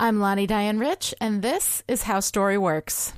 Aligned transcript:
I'm 0.00 0.20
Lani 0.20 0.46
Diane 0.46 0.78
Rich, 0.78 1.12
and 1.20 1.42
this 1.42 1.82
is 1.88 2.04
How 2.04 2.20
Story 2.20 2.56
Works. 2.56 3.12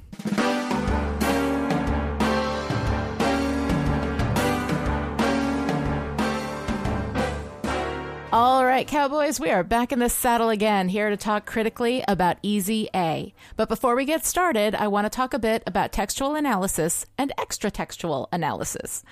All 8.41 8.65
right, 8.65 8.87
Cowboys, 8.87 9.39
we 9.39 9.51
are 9.51 9.63
back 9.63 9.93
in 9.93 9.99
the 9.99 10.09
saddle 10.09 10.49
again, 10.49 10.89
here 10.89 11.11
to 11.11 11.17
talk 11.19 11.45
critically 11.45 12.03
about 12.09 12.39
Easy 12.43 12.89
A. 12.95 13.35
But 13.55 13.69
before 13.69 13.95
we 13.95 14.07
get 14.07 14.25
started, 14.25 14.75
I 14.75 14.89
want 14.89 15.05
to 15.05 15.11
talk 15.11 15.35
a 15.35 15.39
bit 15.39 15.63
about 15.67 15.93
textual 15.93 16.35
analysis 16.35 17.05
and 17.19 17.35
extra 17.37 17.71
textual 17.71 18.31
analysis. 18.33 19.05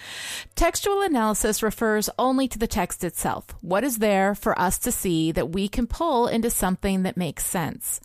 Textual 0.54 1.02
analysis 1.02 1.62
refers 1.62 2.08
only 2.18 2.48
to 2.48 2.58
the 2.58 2.66
text 2.66 3.04
itself, 3.04 3.44
what 3.61 3.84
is 3.84 3.98
there 3.98 4.34
for 4.34 4.58
us 4.58 4.79
to 4.79 4.90
see 4.90 5.30
that 5.32 5.50
we 5.50 5.68
can 5.68 5.86
pull 5.86 6.26
into 6.26 6.48
something 6.48 7.02
that 7.02 7.18
makes 7.18 7.45
sense. 7.45 8.00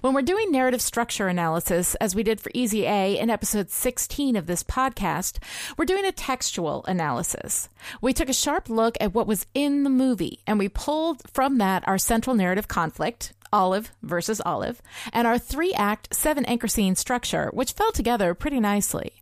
When 0.00 0.14
we're 0.14 0.22
doing 0.22 0.50
narrative 0.50 0.80
structure 0.80 1.28
analysis, 1.28 1.94
as 1.96 2.14
we 2.14 2.22
did 2.22 2.40
for 2.40 2.50
Easy 2.54 2.86
A 2.86 3.18
in 3.18 3.30
episode 3.30 3.70
16 3.70 4.36
of 4.36 4.46
this 4.46 4.62
podcast, 4.62 5.38
we're 5.76 5.84
doing 5.84 6.04
a 6.04 6.12
textual 6.12 6.84
analysis. 6.86 7.68
We 8.00 8.12
took 8.12 8.28
a 8.28 8.34
sharp 8.34 8.68
look 8.68 8.96
at 9.00 9.14
what 9.14 9.26
was 9.26 9.46
in 9.54 9.82
the 9.82 9.90
movie 9.90 10.40
and 10.46 10.58
we 10.58 10.68
pulled 10.68 11.22
from 11.30 11.58
that 11.58 11.86
our 11.86 11.98
central 11.98 12.36
narrative 12.36 12.68
conflict, 12.68 13.32
Olive 13.52 13.90
versus 14.02 14.40
Olive, 14.44 14.80
and 15.12 15.26
our 15.26 15.38
three 15.38 15.74
act, 15.74 16.14
seven 16.14 16.44
anchor 16.44 16.68
scene 16.68 16.94
structure, 16.94 17.50
which 17.52 17.72
fell 17.72 17.92
together 17.92 18.34
pretty 18.34 18.60
nicely. 18.60 19.12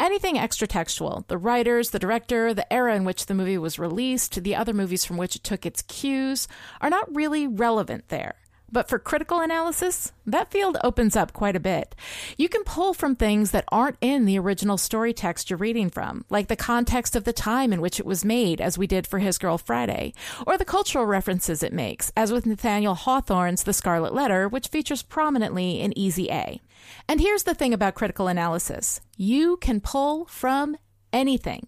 Anything 0.00 0.36
extra 0.36 0.66
textual, 0.66 1.24
the 1.28 1.38
writers, 1.38 1.90
the 1.90 2.00
director, 2.00 2.52
the 2.52 2.70
era 2.72 2.96
in 2.96 3.04
which 3.04 3.26
the 3.26 3.34
movie 3.34 3.58
was 3.58 3.78
released, 3.78 4.42
the 4.42 4.56
other 4.56 4.72
movies 4.72 5.04
from 5.04 5.16
which 5.16 5.36
it 5.36 5.44
took 5.44 5.64
its 5.64 5.82
cues, 5.82 6.48
are 6.80 6.90
not 6.90 7.14
really 7.14 7.46
relevant 7.46 8.08
there. 8.08 8.34
But 8.72 8.88
for 8.88 8.98
critical 8.98 9.40
analysis, 9.40 10.12
that 10.26 10.50
field 10.50 10.76
opens 10.84 11.16
up 11.16 11.32
quite 11.32 11.56
a 11.56 11.60
bit. 11.60 11.94
You 12.36 12.48
can 12.48 12.62
pull 12.62 12.94
from 12.94 13.16
things 13.16 13.50
that 13.50 13.64
aren't 13.68 13.96
in 14.00 14.26
the 14.26 14.38
original 14.38 14.78
story 14.78 15.12
text 15.12 15.50
you're 15.50 15.58
reading 15.58 15.90
from, 15.90 16.24
like 16.30 16.46
the 16.46 16.56
context 16.56 17.16
of 17.16 17.24
the 17.24 17.32
time 17.32 17.72
in 17.72 17.80
which 17.80 17.98
it 17.98 18.06
was 18.06 18.24
made, 18.24 18.60
as 18.60 18.78
we 18.78 18.86
did 18.86 19.06
for 19.06 19.18
His 19.18 19.38
Girl 19.38 19.58
Friday, 19.58 20.14
or 20.46 20.56
the 20.56 20.64
cultural 20.64 21.04
references 21.04 21.62
it 21.62 21.72
makes, 21.72 22.12
as 22.16 22.32
with 22.32 22.46
Nathaniel 22.46 22.94
Hawthorne's 22.94 23.64
The 23.64 23.72
Scarlet 23.72 24.14
Letter, 24.14 24.48
which 24.48 24.68
features 24.68 25.02
prominently 25.02 25.80
in 25.80 25.96
Easy 25.98 26.30
A. 26.30 26.60
And 27.08 27.20
here's 27.20 27.42
the 27.42 27.54
thing 27.54 27.74
about 27.74 27.94
critical 27.96 28.28
analysis 28.28 29.00
you 29.16 29.56
can 29.56 29.80
pull 29.80 30.26
from 30.26 30.76
anything. 31.12 31.66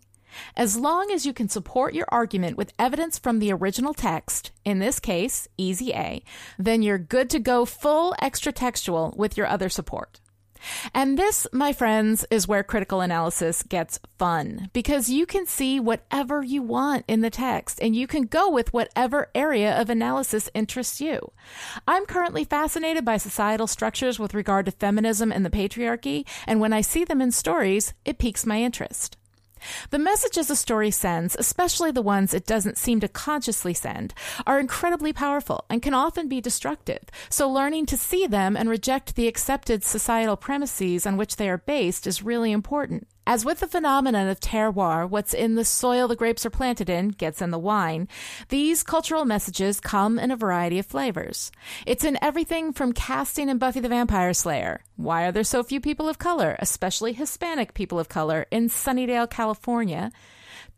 As 0.56 0.77
long 0.77 1.11
as 1.11 1.27
you 1.27 1.33
can 1.33 1.48
support 1.48 1.94
your 1.94 2.06
argument 2.08 2.56
with 2.56 2.72
evidence 2.78 3.19
from 3.19 3.38
the 3.38 3.52
original 3.52 3.94
text, 3.94 4.50
in 4.64 4.78
this 4.78 5.00
case, 5.00 5.48
Easy 5.56 5.92
A, 5.92 6.22
then 6.58 6.83
you're 6.83 6.98
good 6.98 7.30
to 7.30 7.39
go 7.39 7.64
full 7.64 8.14
extra 8.20 8.52
textual 8.52 9.14
with 9.16 9.36
your 9.36 9.47
other 9.47 9.69
support. 9.69 10.20
And 10.94 11.19
this, 11.19 11.47
my 11.52 11.72
friends, 11.72 12.24
is 12.30 12.48
where 12.48 12.62
critical 12.62 13.00
analysis 13.00 13.62
gets 13.62 13.98
fun 14.19 14.70
because 14.72 15.08
you 15.08 15.27
can 15.27 15.47
see 15.47 15.80
whatever 15.80 16.42
you 16.42 16.62
want 16.62 17.05
in 17.08 17.20
the 17.20 17.30
text 17.30 17.80
and 17.83 17.96
you 17.96 18.06
can 18.06 18.24
go 18.24 18.50
with 18.50 18.72
whatever 18.72 19.30
area 19.34 19.78
of 19.80 19.91
analysis 19.91 20.48
interests 20.55 21.00
you. 21.00 21.33
I'm 21.86 22.06
currently 22.06 22.44
fascinated 22.44 23.05
by 23.05 23.17
societal 23.17 23.67
structures 23.67 24.19
with 24.19 24.34
regard 24.34 24.67
to 24.67 24.72
feminism 24.72 25.33
and 25.33 25.44
the 25.44 25.50
patriarchy, 25.50 26.27
and 26.46 26.61
when 26.61 26.72
I 26.72 26.80
see 26.80 27.05
them 27.05 27.20
in 27.20 27.33
stories, 27.33 27.94
it 28.05 28.19
piques 28.19 28.46
my 28.46 28.62
interest. 28.62 29.17
The 29.91 29.98
messages 29.98 30.50
a 30.50 30.56
story 30.56 30.91
sends, 30.91 31.36
especially 31.38 31.91
the 31.91 32.02
ones 32.02 32.34
it 32.34 32.46
doesn't 32.46 32.78
seem 32.78 33.00
to 33.00 33.08
consciously 33.08 33.74
send, 33.74 34.14
are 34.46 34.60
incredibly 34.60 35.12
powerful 35.12 35.64
and 35.68 35.82
can 35.82 35.94
often 35.94 36.28
be 36.28 36.41
destructive. 36.41 37.02
So 37.28 37.50
learning 37.50 37.86
to 37.86 37.96
see 37.96 38.27
them 38.27 38.56
and 38.56 38.68
reject 38.68 39.14
the 39.14 39.28
accepted 39.28 39.84
societal 39.84 40.36
premises 40.36 41.06
on 41.06 41.16
which 41.16 41.36
they 41.36 41.48
are 41.48 41.58
based 41.58 42.06
is 42.06 42.22
really 42.22 42.52
important. 42.52 43.08
As 43.25 43.45
with 43.45 43.61
the 43.61 43.69
phenomenon 43.69 44.27
of 44.27 44.41
terroir, 44.41 45.09
what's 45.09 45.33
in 45.33 45.55
the 45.55 45.64
soil 45.64 46.08
the 46.08 46.17
grapes 46.17 46.45
are 46.45 46.51
planted 46.51 46.91
in 46.91 47.11
gets 47.11 47.41
in 47.41 47.52
the 47.52 47.58
wine, 47.58 48.08
these 48.48 48.83
cultural 48.83 49.24
messages 49.24 49.79
come 49.79 50.19
in 50.19 50.33
a 50.33 50.36
variety 50.36 50.80
of 50.80 50.86
flavors. 50.86 51.52
It's 51.86 52.02
in 52.02 52.19
everything 52.20 52.73
from 52.73 52.92
casting 52.92 53.48
in 53.48 53.58
Buffy 53.58 53.79
the 53.79 53.89
Vampire 53.89 54.35
Slayer. 54.35 54.83
Why 54.96 55.23
are 55.23 55.30
there 55.30 55.45
so 55.45 55.63
few 55.63 55.80
people 55.80 56.08
of 56.08 56.19
color, 56.19 56.57
especially 56.58 57.13
Hispanic 57.13 57.74
people 57.74 58.01
of 58.01 58.08
color, 58.08 58.46
in 58.51 58.69
Sunnydale, 58.69 59.30
California? 59.30 60.11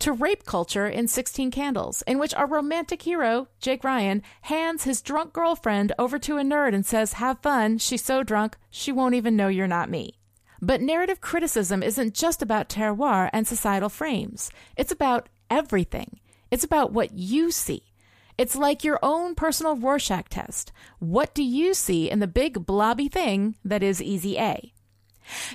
To 0.01 0.13
rape 0.13 0.45
culture 0.45 0.87
in 0.87 1.09
16 1.09 1.51
Candles, 1.51 2.03
in 2.07 2.19
which 2.19 2.35
our 2.35 2.47
romantic 2.47 3.01
hero, 3.01 3.49
Jake 3.59 3.83
Ryan, 3.83 4.23
hands 4.43 4.85
his 4.85 5.01
drunk 5.01 5.33
girlfriend 5.33 5.95
over 5.99 6.19
to 6.19 6.37
a 6.37 6.43
nerd 6.43 6.75
and 6.75 6.85
says, 6.85 7.15
Have 7.15 7.41
fun, 7.41 7.79
she's 7.79 8.05
so 8.05 8.23
drunk, 8.23 8.59
she 8.69 8.93
won't 8.93 9.15
even 9.15 9.35
know 9.35 9.49
you're 9.49 9.67
not 9.67 9.89
me. 9.89 10.19
But 10.65 10.81
narrative 10.81 11.21
criticism 11.21 11.83
isn't 11.83 12.15
just 12.15 12.41
about 12.41 12.71
terroir 12.71 13.29
and 13.35 13.47
societal 13.47 13.91
frames. 13.91 14.51
It's 14.79 14.91
about 14.91 15.29
everything. 15.51 16.21
It's 16.51 16.65
about 16.65 16.91
what 16.91 17.13
you 17.13 17.51
see. 17.51 17.93
It's 18.39 18.57
like 18.57 18.83
your 18.83 18.99
own 19.03 19.35
personal 19.35 19.77
Rorschach 19.77 20.31
test. 20.31 20.73
What 21.01 21.35
do 21.35 21.43
you 21.43 21.75
see 21.75 22.11
in 22.11 22.21
the 22.21 22.27
big 22.27 22.65
blobby 22.65 23.09
thing 23.09 23.57
that 23.63 23.83
is 23.83 24.01
Easy 24.01 24.39
A? 24.39 24.73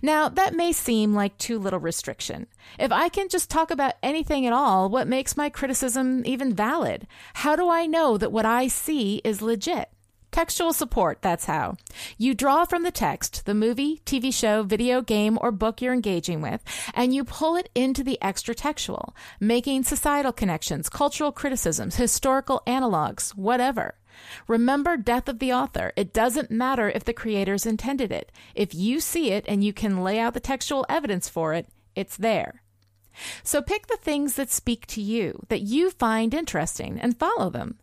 Now, 0.03 0.29
that 0.29 0.53
may 0.53 0.71
seem 0.71 1.15
like 1.15 1.37
too 1.39 1.57
little 1.57 1.79
restriction. 1.79 2.45
If 2.77 2.91
I 2.91 3.09
can 3.09 3.29
just 3.29 3.49
talk 3.49 3.71
about 3.71 3.95
anything 4.03 4.45
at 4.45 4.53
all, 4.53 4.89
what 4.89 5.07
makes 5.07 5.35
my 5.35 5.49
criticism 5.49 6.21
even 6.25 6.53
valid? 6.53 7.07
How 7.33 7.55
do 7.55 7.67
I 7.67 7.87
know 7.87 8.15
that 8.19 8.31
what 8.31 8.45
I 8.45 8.67
see 8.67 9.21
is 9.23 9.41
legit? 9.41 9.89
Textual 10.31 10.73
support, 10.73 11.21
that's 11.21 11.45
how. 11.45 11.75
You 12.17 12.35
draw 12.35 12.65
from 12.65 12.83
the 12.83 12.91
text, 12.91 13.45
the 13.45 13.55
movie, 13.55 14.01
TV 14.05 14.33
show, 14.33 14.61
video 14.61 15.01
game, 15.01 15.39
or 15.41 15.51
book 15.51 15.81
you're 15.81 15.93
engaging 15.93 16.41
with, 16.41 16.63
and 16.93 17.13
you 17.13 17.23
pull 17.23 17.55
it 17.55 17.69
into 17.73 18.03
the 18.03 18.21
extra 18.21 18.53
textual, 18.53 19.15
making 19.39 19.83
societal 19.83 20.31
connections, 20.31 20.87
cultural 20.87 21.31
criticisms, 21.31 21.95
historical 21.95 22.61
analogs, 22.67 23.31
whatever. 23.31 23.95
Remember 24.47 24.97
death 24.97 25.27
of 25.27 25.39
the 25.39 25.53
author. 25.53 25.93
It 25.95 26.13
doesn't 26.13 26.51
matter 26.51 26.89
if 26.89 27.05
the 27.05 27.13
creators 27.13 27.65
intended 27.65 28.11
it. 28.11 28.31
If 28.53 28.75
you 28.75 28.99
see 28.99 29.31
it 29.31 29.45
and 29.47 29.63
you 29.63 29.73
can 29.73 30.03
lay 30.03 30.19
out 30.19 30.35
the 30.35 30.39
textual 30.39 30.85
evidence 30.89 31.27
for 31.27 31.53
it, 31.53 31.67
it's 31.95 32.17
there. 32.17 32.61
So 33.43 33.61
pick 33.61 33.87
the 33.87 33.97
things 33.97 34.35
that 34.35 34.51
speak 34.51 34.85
to 34.87 35.01
you, 35.01 35.43
that 35.49 35.61
you 35.61 35.89
find 35.89 36.33
interesting, 36.33 36.99
and 36.99 37.17
follow 37.17 37.49
them. 37.49 37.79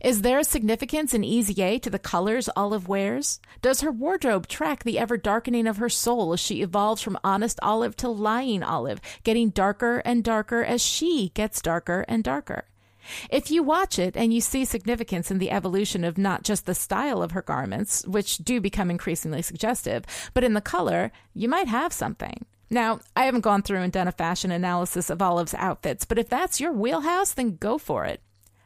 Is 0.00 0.22
there 0.22 0.38
a 0.38 0.44
significance 0.44 1.14
in 1.14 1.24
A 1.24 1.78
to 1.78 1.90
the 1.90 1.98
colors 1.98 2.48
Olive 2.56 2.88
wears? 2.88 3.40
Does 3.62 3.80
her 3.80 3.90
wardrobe 3.90 4.46
track 4.46 4.84
the 4.84 4.98
ever 4.98 5.16
darkening 5.16 5.66
of 5.66 5.78
her 5.78 5.88
soul 5.88 6.32
as 6.32 6.40
she 6.40 6.62
evolves 6.62 7.02
from 7.02 7.18
honest 7.24 7.58
Olive 7.62 7.96
to 7.96 8.08
lying 8.08 8.62
Olive, 8.62 9.00
getting 9.24 9.50
darker 9.50 9.98
and 10.04 10.24
darker 10.24 10.62
as 10.62 10.82
she 10.82 11.30
gets 11.34 11.62
darker 11.62 12.04
and 12.08 12.24
darker? 12.24 12.64
If 13.30 13.50
you 13.50 13.62
watch 13.62 13.98
it 13.98 14.16
and 14.16 14.32
you 14.32 14.40
see 14.40 14.64
significance 14.64 15.30
in 15.30 15.38
the 15.38 15.50
evolution 15.50 16.04
of 16.04 16.18
not 16.18 16.42
just 16.42 16.66
the 16.66 16.74
style 16.74 17.22
of 17.22 17.32
her 17.32 17.42
garments, 17.42 18.06
which 18.06 18.38
do 18.38 18.60
become 18.60 18.90
increasingly 18.90 19.42
suggestive, 19.42 20.04
but 20.34 20.44
in 20.44 20.54
the 20.54 20.60
color, 20.60 21.10
you 21.34 21.48
might 21.48 21.68
have 21.68 21.92
something. 21.92 22.44
Now, 22.70 23.00
I 23.16 23.24
haven't 23.24 23.40
gone 23.40 23.62
through 23.62 23.80
and 23.80 23.92
done 23.92 24.06
a 24.06 24.12
fashion 24.12 24.52
analysis 24.52 25.10
of 25.10 25.20
Olive's 25.20 25.54
outfits, 25.54 26.04
but 26.04 26.18
if 26.18 26.28
that's 26.28 26.60
your 26.60 26.72
wheelhouse, 26.72 27.32
then 27.32 27.56
go 27.56 27.78
for 27.78 28.04
it. 28.04 28.22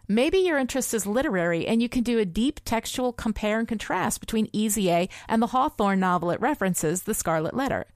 Maybe 0.07 0.39
your 0.39 0.59
interest 0.59 0.93
is 0.93 1.07
literary 1.07 1.67
and 1.67 1.81
you 1.81 1.89
can 1.89 2.03
do 2.03 2.19
a 2.19 2.27
deep 2.27 2.61
textual 2.65 3.13
compare 3.13 3.59
and 3.59 3.67
contrast 3.67 4.21
between 4.21 4.51
Easy 4.53 4.91
A 4.91 5.09
and 5.29 5.41
the 5.41 5.49
Hawthorne 5.49 6.01
novel 6.01 6.31
it 6.31 6.41
references, 6.41 7.05
The 7.05 7.15
Scarlet 7.15 7.55
Letter. 7.55 7.87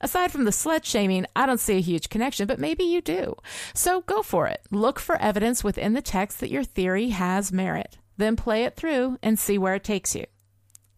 Aside 0.00 0.30
from 0.30 0.44
the 0.44 0.50
slut 0.50 0.84
shaming, 0.84 1.26
I 1.34 1.46
don't 1.46 1.60
see 1.60 1.76
a 1.76 1.80
huge 1.80 2.08
connection, 2.08 2.46
but 2.46 2.60
maybe 2.60 2.84
you 2.84 3.00
do. 3.00 3.34
So 3.74 4.02
go 4.02 4.22
for 4.22 4.46
it. 4.46 4.60
Look 4.70 5.00
for 5.00 5.16
evidence 5.16 5.64
within 5.64 5.94
the 5.94 6.02
text 6.02 6.40
that 6.40 6.50
your 6.50 6.64
theory 6.64 7.08
has 7.08 7.52
merit. 7.52 7.98
Then 8.16 8.36
play 8.36 8.64
it 8.64 8.76
through 8.76 9.18
and 9.22 9.38
see 9.38 9.58
where 9.58 9.74
it 9.74 9.84
takes 9.84 10.14
you. 10.14 10.26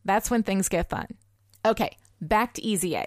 That's 0.04 0.30
when 0.30 0.42
things 0.42 0.68
get 0.68 0.90
fun. 0.90 1.06
Okay, 1.64 1.96
back 2.20 2.54
to 2.54 2.62
Easy 2.62 2.96
A. 2.96 3.06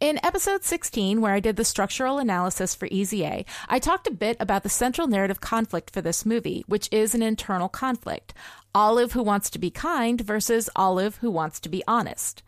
In 0.00 0.18
episode 0.24 0.64
16, 0.64 1.20
where 1.20 1.32
I 1.32 1.40
did 1.40 1.56
the 1.56 1.64
structural 1.64 2.18
analysis 2.18 2.74
for 2.74 2.88
Easy 2.90 3.24
I 3.68 3.78
talked 3.78 4.06
a 4.06 4.12
bit 4.12 4.36
about 4.40 4.62
the 4.62 4.68
central 4.68 5.06
narrative 5.06 5.40
conflict 5.40 5.90
for 5.90 6.00
this 6.00 6.26
movie, 6.26 6.64
which 6.66 6.88
is 6.92 7.14
an 7.14 7.22
internal 7.22 7.68
conflict. 7.68 8.34
Olive 8.74 9.12
who 9.12 9.22
wants 9.22 9.50
to 9.50 9.58
be 9.58 9.70
kind 9.70 10.20
versus 10.20 10.68
Olive 10.76 11.16
who 11.16 11.30
wants 11.30 11.60
to 11.60 11.68
be 11.68 11.82
honest. 11.88 12.42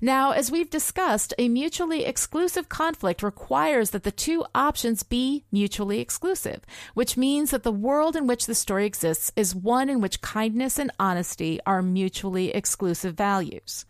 Now, 0.00 0.32
as 0.32 0.50
we've 0.50 0.70
discussed, 0.70 1.32
a 1.38 1.48
mutually 1.48 2.04
exclusive 2.04 2.68
conflict 2.68 3.22
requires 3.22 3.90
that 3.90 4.02
the 4.02 4.12
two 4.12 4.44
options 4.54 5.02
be 5.02 5.44
mutually 5.50 6.00
exclusive, 6.00 6.62
which 6.94 7.16
means 7.16 7.50
that 7.50 7.62
the 7.62 7.72
world 7.72 8.16
in 8.16 8.26
which 8.26 8.46
the 8.46 8.54
story 8.54 8.86
exists 8.86 9.32
is 9.36 9.54
one 9.54 9.88
in 9.88 10.00
which 10.00 10.20
kindness 10.20 10.78
and 10.78 10.90
honesty 10.98 11.60
are 11.66 11.82
mutually 11.82 12.50
exclusive 12.50 13.14
values. 13.14 13.86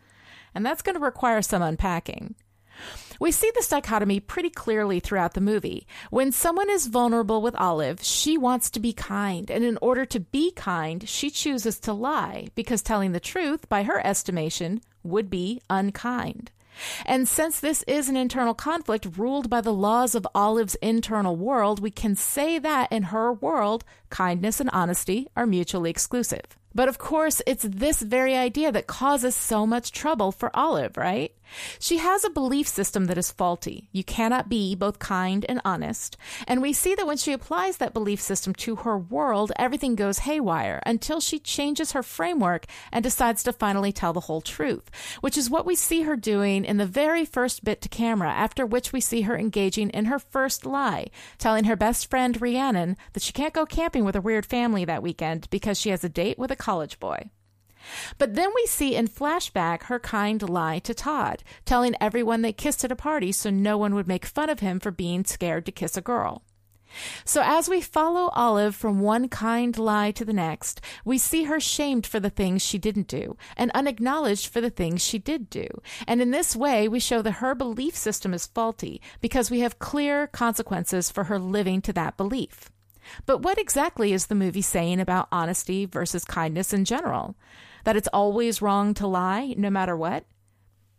And 0.55 0.65
that's 0.65 0.81
going 0.81 0.95
to 0.95 1.01
require 1.01 1.41
some 1.41 1.61
unpacking. 1.61 2.35
We 3.19 3.31
see 3.31 3.51
this 3.55 3.69
dichotomy 3.69 4.19
pretty 4.19 4.49
clearly 4.49 4.99
throughout 4.99 5.33
the 5.33 5.41
movie. 5.41 5.87
When 6.11 6.31
someone 6.31 6.69
is 6.69 6.87
vulnerable 6.87 7.41
with 7.41 7.55
Olive, 7.55 8.03
she 8.03 8.37
wants 8.37 8.69
to 8.71 8.79
be 8.79 8.93
kind, 8.93 9.49
and 9.49 9.63
in 9.63 9.77
order 9.81 10.05
to 10.05 10.19
be 10.19 10.51
kind, 10.51 11.07
she 11.09 11.29
chooses 11.29 11.79
to 11.81 11.93
lie 11.93 12.49
because 12.53 12.81
telling 12.81 13.13
the 13.13 13.19
truth, 13.19 13.67
by 13.69 13.83
her 13.83 14.05
estimation, 14.05 14.81
would 15.03 15.29
be 15.29 15.61
unkind. 15.69 16.51
And 17.05 17.27
since 17.27 17.59
this 17.59 17.83
is 17.87 18.07
an 18.09 18.17
internal 18.17 18.53
conflict 18.53 19.07
ruled 19.17 19.49
by 19.49 19.61
the 19.61 19.73
laws 19.73 20.13
of 20.15 20.27
Olive's 20.35 20.75
internal 20.75 21.35
world, 21.35 21.79
we 21.79 21.91
can 21.91 22.15
say 22.15 22.59
that 22.59 22.91
in 22.91 23.03
her 23.03 23.33
world, 23.33 23.83
kindness 24.09 24.59
and 24.59 24.69
honesty 24.71 25.27
are 25.35 25.47
mutually 25.47 25.89
exclusive. 25.89 26.56
But 26.77 26.89
of 26.89 26.99
course, 26.99 27.41
it's 27.47 27.63
this 27.63 28.03
very 28.03 28.35
idea 28.35 28.71
that 28.71 28.85
causes 28.85 29.33
so 29.33 29.65
much 29.65 29.91
trouble 29.91 30.31
for 30.31 30.55
Olive, 30.55 30.95
right? 30.95 31.33
She 31.79 31.97
has 31.97 32.23
a 32.23 32.29
belief 32.29 32.67
system 32.67 33.05
that 33.05 33.17
is 33.17 33.31
faulty. 33.31 33.89
You 33.91 34.03
cannot 34.03 34.49
be 34.49 34.75
both 34.75 34.99
kind 34.99 35.45
and 35.47 35.61
honest. 35.63 36.17
And 36.47 36.61
we 36.61 36.73
see 36.73 36.95
that 36.95 37.07
when 37.07 37.17
she 37.17 37.33
applies 37.33 37.77
that 37.77 37.93
belief 37.93 38.21
system 38.21 38.53
to 38.55 38.77
her 38.77 38.97
world, 38.97 39.51
everything 39.57 39.95
goes 39.95 40.19
haywire 40.19 40.81
until 40.85 41.19
she 41.19 41.39
changes 41.39 41.91
her 41.93 42.03
framework 42.03 42.65
and 42.91 43.03
decides 43.03 43.43
to 43.43 43.53
finally 43.53 43.91
tell 43.91 44.13
the 44.13 44.21
whole 44.21 44.41
truth, 44.41 44.89
which 45.21 45.37
is 45.37 45.49
what 45.49 45.65
we 45.65 45.75
see 45.75 46.01
her 46.01 46.15
doing 46.15 46.65
in 46.65 46.77
the 46.77 46.85
very 46.85 47.25
first 47.25 47.63
bit 47.63 47.81
to 47.81 47.89
camera, 47.89 48.29
after 48.31 48.65
which 48.65 48.93
we 48.93 49.01
see 49.01 49.21
her 49.21 49.37
engaging 49.37 49.89
in 49.91 50.05
her 50.05 50.19
first 50.19 50.65
lie, 50.65 51.07
telling 51.37 51.65
her 51.65 51.75
best 51.75 52.09
friend 52.09 52.41
Rhiannon 52.41 52.97
that 53.13 53.23
she 53.23 53.33
can't 53.33 53.53
go 53.53 53.65
camping 53.65 54.03
with 54.03 54.15
a 54.15 54.21
weird 54.21 54.45
family 54.45 54.85
that 54.85 55.03
weekend 55.03 55.49
because 55.49 55.79
she 55.79 55.89
has 55.89 56.03
a 56.03 56.09
date 56.09 56.37
with 56.37 56.51
a 56.51 56.55
college 56.67 56.99
boy. 56.99 57.29
But 58.17 58.35
then 58.35 58.49
we 58.53 58.65
see 58.65 58.93
in 58.93 59.07
flashback 59.07 59.83
her 59.83 59.99
kind 59.99 60.41
lie 60.49 60.79
to 60.79 60.93
Todd, 60.93 61.43
telling 61.63 61.95
everyone 62.01 62.41
they 62.41 62.51
kissed 62.51 62.83
at 62.83 62.91
a 62.91 63.03
party 63.09 63.31
so 63.31 63.49
no 63.49 63.77
one 63.77 63.95
would 63.95 64.05
make 64.05 64.25
fun 64.25 64.49
of 64.49 64.59
him 64.59 64.81
for 64.81 64.91
being 64.91 65.23
scared 65.23 65.65
to 65.65 65.71
kiss 65.71 65.95
a 65.95 66.01
girl. 66.01 66.43
So 67.23 67.41
as 67.41 67.69
we 67.69 67.79
follow 67.79 68.31
Olive 68.33 68.75
from 68.75 68.99
one 68.99 69.29
kind 69.29 69.77
lie 69.77 70.11
to 70.11 70.25
the 70.25 70.33
next, 70.33 70.81
we 71.05 71.17
see 71.17 71.43
her 71.43 71.61
shamed 71.61 72.05
for 72.05 72.19
the 72.19 72.29
things 72.29 72.61
she 72.61 72.77
didn't 72.77 73.07
do 73.07 73.37
and 73.55 73.71
unacknowledged 73.71 74.47
for 74.47 74.59
the 74.59 74.69
things 74.69 75.01
she 75.01 75.19
did 75.19 75.49
do. 75.49 75.67
And 76.05 76.21
in 76.21 76.31
this 76.31 76.53
way, 76.53 76.89
we 76.89 76.99
show 76.99 77.21
that 77.21 77.39
her 77.43 77.55
belief 77.55 77.95
system 77.95 78.33
is 78.33 78.47
faulty 78.47 79.01
because 79.21 79.49
we 79.49 79.61
have 79.61 79.79
clear 79.79 80.27
consequences 80.27 81.09
for 81.09 81.25
her 81.25 81.39
living 81.39 81.81
to 81.83 81.93
that 81.93 82.17
belief. 82.17 82.71
But 83.25 83.41
what 83.41 83.57
exactly 83.57 84.13
is 84.13 84.27
the 84.27 84.35
movie 84.35 84.61
saying 84.61 84.99
about 84.99 85.27
honesty 85.31 85.85
versus 85.85 86.25
kindness 86.25 86.73
in 86.73 86.85
general? 86.85 87.35
that 87.87 87.95
it's 87.95 88.09
always 88.11 88.61
wrong 88.61 88.93
to 88.93 89.07
lie, 89.07 89.55
no 89.57 89.69
matter 89.69 89.95
what? 89.95 90.25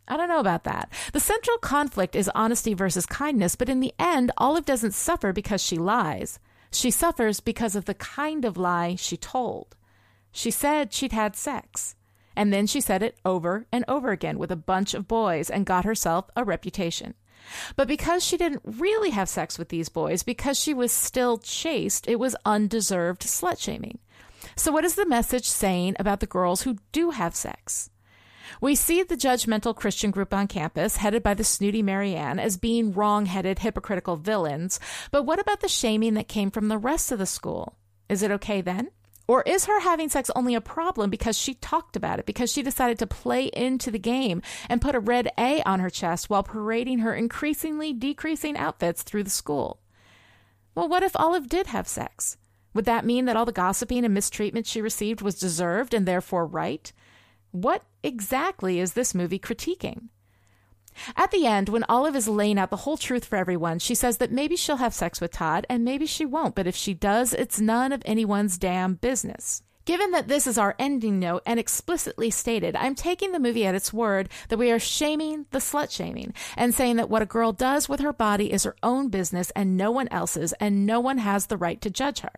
I 0.08 0.16
don't 0.16 0.30
know 0.30 0.40
about 0.40 0.64
that. 0.64 0.90
The 1.12 1.20
central 1.20 1.58
conflict 1.58 2.16
is 2.16 2.30
honesty 2.34 2.72
versus 2.72 3.04
kindness, 3.04 3.56
but 3.56 3.68
in 3.68 3.80
the 3.80 3.92
end, 3.98 4.32
Olive 4.38 4.64
doesn't 4.64 4.94
suffer 4.94 5.34
because 5.34 5.62
she 5.62 5.76
lies. 5.76 6.38
She 6.72 6.90
suffers 6.90 7.40
because 7.40 7.76
of 7.76 7.84
the 7.84 7.92
kind 7.92 8.46
of 8.46 8.56
lie 8.56 8.94
she 8.94 9.18
told. 9.18 9.76
She 10.32 10.50
said 10.50 10.94
she'd 10.94 11.12
had 11.12 11.36
sex. 11.36 11.94
And 12.34 12.54
then 12.54 12.66
she 12.66 12.80
said 12.80 13.02
it 13.02 13.18
over 13.22 13.66
and 13.70 13.84
over 13.86 14.10
again 14.10 14.38
with 14.38 14.50
a 14.50 14.56
bunch 14.56 14.94
of 14.94 15.06
boys 15.06 15.50
and 15.50 15.66
got 15.66 15.84
herself 15.84 16.30
a 16.36 16.42
reputation. 16.42 17.12
But 17.76 17.88
because 17.88 18.24
she 18.24 18.36
didn't 18.36 18.62
really 18.64 19.10
have 19.10 19.28
sex 19.28 19.58
with 19.58 19.68
these 19.68 19.88
boys, 19.88 20.22
because 20.22 20.58
she 20.58 20.74
was 20.74 20.92
still 20.92 21.38
chaste, 21.38 22.08
it 22.08 22.18
was 22.18 22.36
undeserved 22.44 23.22
slut 23.22 23.60
shaming. 23.60 23.98
So, 24.56 24.72
what 24.72 24.84
is 24.84 24.94
the 24.94 25.06
message 25.06 25.48
saying 25.48 25.96
about 25.98 26.20
the 26.20 26.26
girls 26.26 26.62
who 26.62 26.78
do 26.92 27.10
have 27.10 27.34
sex? 27.34 27.90
We 28.60 28.74
see 28.74 29.02
the 29.02 29.16
judgmental 29.16 29.76
Christian 29.76 30.10
group 30.10 30.32
on 30.32 30.48
campus, 30.48 30.96
headed 30.96 31.22
by 31.22 31.34
the 31.34 31.44
snooty 31.44 31.82
Marianne, 31.82 32.38
as 32.38 32.56
being 32.56 32.92
wrong 32.92 33.26
headed, 33.26 33.60
hypocritical 33.60 34.16
villains. 34.16 34.80
But 35.10 35.24
what 35.24 35.38
about 35.38 35.60
the 35.60 35.68
shaming 35.68 36.14
that 36.14 36.28
came 36.28 36.50
from 36.50 36.68
the 36.68 36.78
rest 36.78 37.12
of 37.12 37.18
the 37.18 37.26
school? 37.26 37.76
Is 38.08 38.22
it 38.22 38.30
okay 38.32 38.60
then? 38.60 38.90
Or 39.28 39.42
is 39.42 39.66
her 39.66 39.80
having 39.80 40.08
sex 40.08 40.30
only 40.34 40.54
a 40.54 40.60
problem 40.60 41.10
because 41.10 41.38
she 41.38 41.52
talked 41.54 41.96
about 41.96 42.18
it, 42.18 42.24
because 42.24 42.50
she 42.50 42.62
decided 42.62 42.98
to 42.98 43.06
play 43.06 43.50
into 43.52 43.90
the 43.90 43.98
game 43.98 44.40
and 44.70 44.80
put 44.80 44.94
a 44.94 45.00
red 45.00 45.30
A 45.38 45.62
on 45.64 45.80
her 45.80 45.90
chest 45.90 46.30
while 46.30 46.42
parading 46.42 47.00
her 47.00 47.14
increasingly 47.14 47.92
decreasing 47.92 48.56
outfits 48.56 49.02
through 49.02 49.24
the 49.24 49.30
school? 49.30 49.80
Well, 50.74 50.88
what 50.88 51.02
if 51.02 51.14
Olive 51.14 51.48
did 51.48 51.66
have 51.66 51.86
sex? 51.86 52.38
Would 52.72 52.86
that 52.86 53.04
mean 53.04 53.26
that 53.26 53.36
all 53.36 53.44
the 53.44 53.52
gossiping 53.52 54.04
and 54.04 54.14
mistreatment 54.14 54.66
she 54.66 54.80
received 54.80 55.20
was 55.20 55.38
deserved 55.38 55.92
and 55.92 56.06
therefore 56.06 56.46
right? 56.46 56.90
What 57.50 57.82
exactly 58.02 58.80
is 58.80 58.94
this 58.94 59.14
movie 59.14 59.38
critiquing? 59.38 60.08
At 61.16 61.30
the 61.30 61.46
end, 61.46 61.68
when 61.68 61.84
Olive 61.88 62.16
is 62.16 62.28
laying 62.28 62.58
out 62.58 62.70
the 62.70 62.76
whole 62.76 62.96
truth 62.96 63.24
for 63.24 63.36
everyone, 63.36 63.78
she 63.78 63.94
says 63.94 64.18
that 64.18 64.32
maybe 64.32 64.56
she'll 64.56 64.76
have 64.76 64.94
sex 64.94 65.20
with 65.20 65.32
Todd 65.32 65.66
and 65.68 65.84
maybe 65.84 66.06
she 66.06 66.24
won't, 66.24 66.54
but 66.54 66.66
if 66.66 66.76
she 66.76 66.94
does, 66.94 67.32
it's 67.32 67.60
none 67.60 67.92
of 67.92 68.02
anyone's 68.04 68.58
damn 68.58 68.94
business. 68.94 69.62
Given 69.88 70.10
that 70.10 70.28
this 70.28 70.46
is 70.46 70.58
our 70.58 70.74
ending 70.78 71.18
note 71.18 71.42
and 71.46 71.58
explicitly 71.58 72.28
stated, 72.28 72.76
I'm 72.76 72.94
taking 72.94 73.32
the 73.32 73.40
movie 73.40 73.64
at 73.64 73.74
its 73.74 73.90
word 73.90 74.28
that 74.50 74.58
we 74.58 74.70
are 74.70 74.78
shaming 74.78 75.46
the 75.50 75.60
slut 75.60 75.90
shaming 75.90 76.34
and 76.58 76.74
saying 76.74 76.96
that 76.96 77.08
what 77.08 77.22
a 77.22 77.26
girl 77.26 77.52
does 77.52 77.88
with 77.88 78.00
her 78.00 78.12
body 78.12 78.52
is 78.52 78.64
her 78.64 78.76
own 78.82 79.08
business 79.08 79.50
and 79.56 79.78
no 79.78 79.90
one 79.90 80.08
else's, 80.08 80.52
and 80.60 80.84
no 80.84 81.00
one 81.00 81.16
has 81.16 81.46
the 81.46 81.56
right 81.56 81.80
to 81.80 81.88
judge 81.88 82.20
her. 82.20 82.34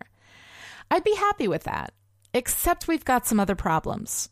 I'd 0.93 1.03
be 1.03 1.17
happy 1.17 1.49
with 1.49 1.65
that. 1.65 1.93
Except 2.33 2.87
we've 2.87 3.05
got 3.05 3.27
some 3.27 3.41
other 3.41 3.57
problems. 3.57 4.31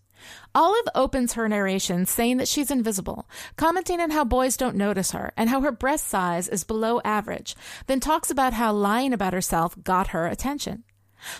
Olive 0.54 0.88
opens 0.94 1.34
her 1.34 1.48
narration 1.48 2.06
saying 2.06 2.38
that 2.38 2.48
she's 2.48 2.70
invisible, 2.70 3.28
commenting 3.56 4.00
on 4.00 4.10
how 4.10 4.24
boys 4.24 4.56
don't 4.56 4.76
notice 4.76 5.12
her 5.12 5.32
and 5.36 5.50
how 5.50 5.60
her 5.60 5.72
breast 5.72 6.08
size 6.08 6.48
is 6.48 6.64
below 6.64 7.00
average, 7.04 7.54
then 7.86 8.00
talks 8.00 8.30
about 8.30 8.52
how 8.52 8.72
lying 8.72 9.12
about 9.12 9.32
herself 9.32 9.76
got 9.82 10.08
her 10.08 10.26
attention. 10.26 10.84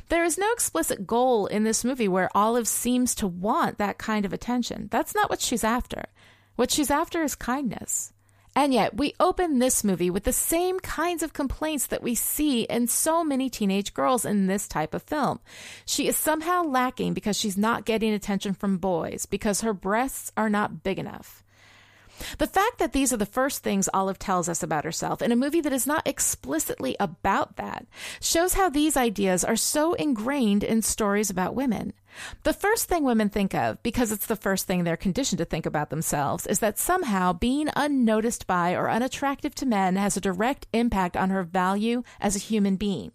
There 0.09 0.25
is 0.25 0.39
no 0.39 0.51
explicit 0.53 1.07
goal 1.07 1.47
in 1.47 1.65
this 1.65 1.85
movie 1.85 2.09
where 2.09 2.31
Olive 2.37 2.69
seems 2.69 3.15
to 3.17 3.27
want 3.27 3.79
that 3.79 3.99
kind 3.99 4.25
of 4.25 4.33
attention. 4.33 4.89
That's 4.91 5.15
not 5.15 5.31
what 5.31 5.41
she's 5.41 5.65
after. 5.65 6.07
What 6.57 6.71
she's 6.71 6.91
after 6.91 7.23
is 7.23 7.35
kindness. 7.35 8.13
And 8.55 8.75
yet, 8.75 8.97
we 8.97 9.15
open 9.21 9.59
this 9.59 9.85
movie 9.85 10.11
with 10.11 10.25
the 10.25 10.33
same 10.33 10.81
kinds 10.81 11.23
of 11.23 11.33
complaints 11.33 11.87
that 11.87 12.03
we 12.03 12.15
see 12.15 12.63
in 12.63 12.87
so 12.89 13.23
many 13.23 13.49
teenage 13.49 13.95
girls 13.95 14.25
in 14.25 14.47
this 14.47 14.67
type 14.67 14.95
of 14.95 15.03
film. 15.03 15.39
She 15.85 16.09
is 16.09 16.17
somehow 16.17 16.65
lacking 16.65 17.15
because 17.15 17.37
she's 17.39 17.57
not 17.57 17.85
getting 17.85 18.13
attention 18.13 18.55
from 18.55 18.79
boys, 18.79 19.27
because 19.27 19.61
her 19.61 19.73
breasts 19.73 20.33
are 20.37 20.51
not 20.51 20.83
big 20.83 20.99
enough. 20.99 21.45
The 22.39 22.47
fact 22.47 22.79
that 22.79 22.93
these 22.93 23.13
are 23.13 23.17
the 23.17 23.27
first 23.27 23.63
things 23.63 23.89
Olive 23.93 24.19
tells 24.19 24.49
us 24.49 24.63
about 24.63 24.85
herself 24.85 25.23
in 25.23 25.33
a 25.33 25.37
movie 25.37 25.61
that 25.61 25.73
is 25.73 25.87
not 25.87 26.07
explicitly 26.07 26.97
about 26.99 27.57
that 27.57 27.87
shows 28.21 28.55
how 28.55 28.69
these 28.69 28.97
ideas 28.97 29.45
are 29.45 29.57
so 29.57 29.95
ingrained 29.95 30.65
in 30.65 30.83
stories 30.83 31.31
about 31.31 31.55
women. 31.55 31.93
The 32.43 32.53
first 32.53 32.89
thing 32.89 33.05
women 33.05 33.29
think 33.29 33.55
of, 33.55 33.83
because 33.83 34.11
it's 34.11 34.27
the 34.27 34.37
first 34.37 34.67
thing 34.67 34.85
they're 34.85 34.97
conditioned 34.97 35.39
to 35.39 35.45
think 35.45 35.67
about 35.67 35.91
themselves, 35.91 36.47
is 36.47 36.59
that 36.59 36.79
somehow 36.79 37.33
being 37.33 37.69
unnoticed 37.77 38.47
by 38.47 38.75
or 38.75 38.91
unattractive 38.91 39.55
to 39.57 39.67
men 39.67 39.97
has 39.97 40.17
a 40.17 40.21
direct 40.21 40.67
impact 40.73 41.17
on 41.17 41.31
her 41.31 41.43
value 41.43 42.03
as 42.21 42.35
a 42.35 42.41
human 42.41 42.77
being. 42.77 43.13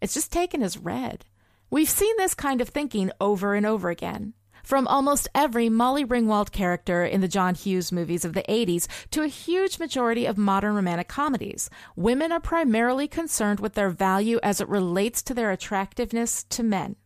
It's 0.00 0.14
just 0.14 0.32
taken 0.32 0.62
as 0.62 0.78
read. 0.78 1.24
We've 1.70 1.88
seen 1.88 2.16
this 2.16 2.34
kind 2.34 2.60
of 2.60 2.68
thinking 2.68 3.12
over 3.20 3.54
and 3.54 3.64
over 3.64 3.88
again. 3.88 4.34
From 4.62 4.86
almost 4.86 5.28
every 5.34 5.68
Molly 5.68 6.04
Ringwald 6.04 6.52
character 6.52 7.04
in 7.04 7.20
the 7.20 7.28
John 7.28 7.54
Hughes 7.54 7.90
movies 7.90 8.24
of 8.24 8.32
the 8.32 8.44
80s 8.48 8.86
to 9.10 9.22
a 9.22 9.26
huge 9.26 9.78
majority 9.78 10.24
of 10.24 10.38
modern 10.38 10.74
romantic 10.74 11.08
comedies, 11.08 11.68
women 11.96 12.30
are 12.30 12.40
primarily 12.40 13.08
concerned 13.08 13.58
with 13.58 13.74
their 13.74 13.90
value 13.90 14.38
as 14.42 14.60
it 14.60 14.68
relates 14.68 15.20
to 15.22 15.34
their 15.34 15.50
attractiveness 15.50 16.44
to 16.44 16.62
men. 16.62 16.96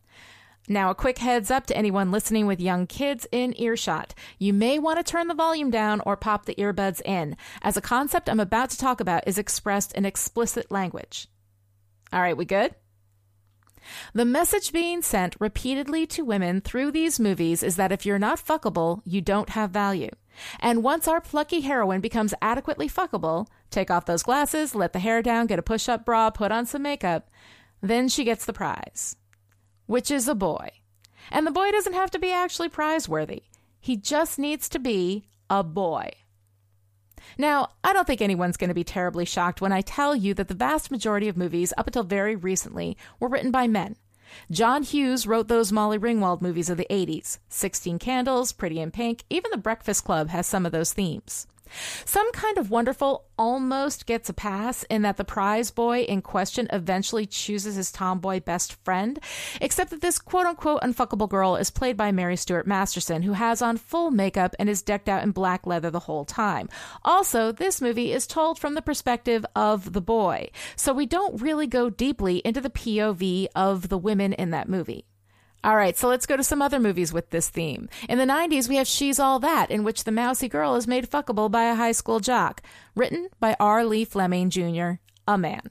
Now, 0.68 0.90
a 0.90 0.94
quick 0.94 1.18
heads 1.18 1.50
up 1.50 1.66
to 1.66 1.76
anyone 1.76 2.10
listening 2.10 2.46
with 2.46 2.60
young 2.60 2.86
kids 2.86 3.26
in 3.30 3.54
earshot. 3.58 4.14
You 4.38 4.52
may 4.52 4.78
want 4.78 4.98
to 4.98 5.10
turn 5.10 5.28
the 5.28 5.34
volume 5.34 5.70
down 5.70 6.02
or 6.04 6.16
pop 6.16 6.44
the 6.44 6.56
earbuds 6.56 7.00
in, 7.02 7.36
as 7.62 7.76
a 7.76 7.80
concept 7.80 8.28
I'm 8.28 8.40
about 8.40 8.70
to 8.70 8.78
talk 8.78 9.00
about 9.00 9.28
is 9.28 9.38
expressed 9.38 9.92
in 9.92 10.04
explicit 10.04 10.70
language. 10.70 11.28
All 12.12 12.20
right, 12.20 12.36
we 12.36 12.44
good? 12.44 12.74
The 14.12 14.24
message 14.24 14.72
being 14.72 15.02
sent 15.02 15.36
repeatedly 15.40 16.06
to 16.08 16.24
women 16.24 16.60
through 16.60 16.90
these 16.92 17.20
movies 17.20 17.62
is 17.62 17.76
that 17.76 17.92
if 17.92 18.04
you're 18.04 18.18
not 18.18 18.44
fuckable, 18.44 19.00
you 19.04 19.20
don't 19.20 19.50
have 19.50 19.70
value. 19.70 20.10
And 20.60 20.82
once 20.82 21.08
our 21.08 21.20
plucky 21.20 21.60
heroine 21.60 22.00
becomes 22.00 22.34
adequately 22.42 22.88
fuckable, 22.88 23.46
take 23.70 23.90
off 23.90 24.06
those 24.06 24.22
glasses, 24.22 24.74
let 24.74 24.92
the 24.92 24.98
hair 24.98 25.22
down, 25.22 25.46
get 25.46 25.58
a 25.58 25.62
push 25.62 25.88
up 25.88 26.04
bra, 26.04 26.30
put 26.30 26.52
on 26.52 26.66
some 26.66 26.82
makeup, 26.82 27.30
then 27.80 28.08
she 28.08 28.24
gets 28.24 28.44
the 28.44 28.52
prize, 28.52 29.16
which 29.86 30.10
is 30.10 30.28
a 30.28 30.34
boy. 30.34 30.70
And 31.30 31.46
the 31.46 31.50
boy 31.52 31.70
doesn't 31.70 31.94
have 31.94 32.10
to 32.12 32.18
be 32.18 32.32
actually 32.32 32.68
prize 32.68 33.08
worthy, 33.08 33.44
he 33.80 33.96
just 33.96 34.38
needs 34.38 34.68
to 34.70 34.78
be 34.78 35.26
a 35.48 35.62
boy. 35.62 36.10
Now, 37.38 37.70
I 37.84 37.92
don't 37.92 38.06
think 38.06 38.20
anyone's 38.20 38.56
going 38.56 38.68
to 38.68 38.74
be 38.74 38.84
terribly 38.84 39.24
shocked 39.24 39.60
when 39.60 39.72
I 39.72 39.80
tell 39.80 40.14
you 40.14 40.34
that 40.34 40.48
the 40.48 40.54
vast 40.54 40.90
majority 40.90 41.28
of 41.28 41.36
movies 41.36 41.72
up 41.76 41.86
until 41.86 42.02
very 42.02 42.36
recently 42.36 42.96
were 43.20 43.28
written 43.28 43.50
by 43.50 43.66
men. 43.66 43.96
John 44.50 44.82
Hughes 44.82 45.26
wrote 45.26 45.48
those 45.48 45.72
Molly 45.72 45.98
Ringwald 45.98 46.42
movies 46.42 46.68
of 46.68 46.76
the 46.76 46.86
80s 46.90 47.38
16 47.48 47.98
Candles, 47.98 48.52
Pretty 48.52 48.80
in 48.80 48.90
Pink, 48.90 49.24
even 49.30 49.50
The 49.50 49.58
Breakfast 49.58 50.04
Club 50.04 50.28
has 50.30 50.46
some 50.46 50.66
of 50.66 50.72
those 50.72 50.92
themes. 50.92 51.46
Some 52.04 52.30
Kind 52.32 52.58
of 52.58 52.70
Wonderful 52.70 53.24
almost 53.38 54.06
gets 54.06 54.28
a 54.28 54.32
pass 54.32 54.84
in 54.84 55.02
that 55.02 55.16
the 55.16 55.24
prize 55.24 55.70
boy 55.70 56.00
in 56.00 56.22
question 56.22 56.68
eventually 56.72 57.26
chooses 57.26 57.76
his 57.76 57.92
tomboy 57.92 58.40
best 58.40 58.72
friend, 58.84 59.18
except 59.60 59.90
that 59.90 60.00
this 60.00 60.18
quote 60.18 60.46
unquote 60.46 60.82
unfuckable 60.82 61.28
girl 61.28 61.56
is 61.56 61.70
played 61.70 61.96
by 61.96 62.12
Mary 62.12 62.36
Stuart 62.36 62.66
Masterson, 62.66 63.22
who 63.22 63.32
has 63.32 63.60
on 63.62 63.76
full 63.76 64.10
makeup 64.10 64.54
and 64.58 64.68
is 64.68 64.82
decked 64.82 65.08
out 65.08 65.22
in 65.22 65.30
black 65.30 65.66
leather 65.66 65.90
the 65.90 66.00
whole 66.00 66.24
time. 66.24 66.68
Also, 67.04 67.52
this 67.52 67.80
movie 67.80 68.12
is 68.12 68.26
told 68.26 68.58
from 68.58 68.74
the 68.74 68.82
perspective 68.82 69.44
of 69.54 69.92
the 69.92 70.00
boy, 70.00 70.50
so 70.76 70.92
we 70.92 71.06
don't 71.06 71.40
really 71.40 71.66
go 71.66 71.90
deeply 71.90 72.38
into 72.38 72.60
the 72.60 72.70
POV 72.70 73.46
of 73.54 73.88
the 73.88 73.98
women 73.98 74.32
in 74.32 74.50
that 74.50 74.68
movie. 74.68 75.04
All 75.66 75.74
right, 75.74 75.98
so 75.98 76.06
let's 76.06 76.26
go 76.26 76.36
to 76.36 76.44
some 76.44 76.62
other 76.62 76.78
movies 76.78 77.12
with 77.12 77.30
this 77.30 77.48
theme. 77.48 77.88
In 78.08 78.18
the 78.18 78.24
90s, 78.24 78.68
we 78.68 78.76
have 78.76 78.86
She's 78.86 79.18
All 79.18 79.40
That, 79.40 79.68
in 79.68 79.82
which 79.82 80.04
the 80.04 80.12
mousy 80.12 80.48
girl 80.48 80.76
is 80.76 80.86
made 80.86 81.10
fuckable 81.10 81.50
by 81.50 81.64
a 81.64 81.74
high 81.74 81.90
school 81.90 82.20
jock. 82.20 82.62
Written 82.94 83.30
by 83.40 83.56
R. 83.58 83.84
Lee 83.84 84.04
Fleming 84.04 84.48
Jr., 84.48 85.00
a 85.26 85.36
man. 85.36 85.62